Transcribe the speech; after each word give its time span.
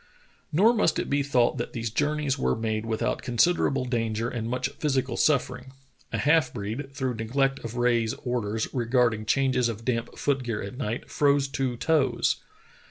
Nor 0.51 0.73
must 0.73 0.97
it 0.97 1.11
be 1.11 1.21
thought 1.21 1.59
that 1.59 1.73
these 1.73 1.91
journeys 1.91 2.35
were 2.35 2.55
made 2.55 2.87
without 2.87 3.21
considerable 3.21 3.85
danger 3.85 4.29
and 4.29 4.49
much 4.49 4.67
physical 4.79 5.15
suffering. 5.15 5.73
A 6.11 6.17
half 6.17 6.51
breed, 6.51 6.91
through 6.91 7.13
neglect 7.17 7.59
of 7.59 7.75
Rae's 7.75 8.15
orders 8.25 8.67
regarding 8.73 9.27
changes 9.27 9.69
of 9.69 9.85
damp 9.85 10.17
foot 10.17 10.41
gear 10.41 10.63
at 10.63 10.75
night, 10.75 11.07
froze 11.11 11.47
two 11.47 11.77
toes. 11.77 12.37